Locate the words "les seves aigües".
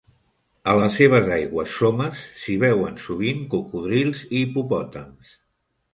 0.77-1.75